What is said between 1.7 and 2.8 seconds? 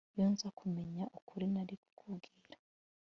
kukubwira